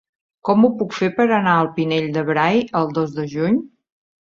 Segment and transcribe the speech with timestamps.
[0.47, 3.63] Com ho puc fer per anar al Pinell de Brai el dos de juny?